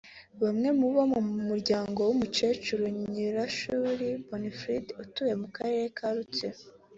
Bamwe 0.43 0.69
mu 0.79 0.87
bo 0.93 1.03
mu 1.11 1.21
muryango 1.47 1.99
w’umukecuru 2.07 2.83
Nyirashuri 3.11 4.07
Bonifride 4.27 4.89
utuye 5.03 5.33
mu 5.41 5.47
karere 5.55 5.85
ka 5.97 6.07
Rutsiro 6.15 6.61